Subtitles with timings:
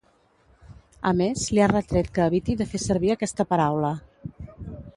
[1.09, 3.93] A més, li ha retret que eviti de fer servir aquesta paraula.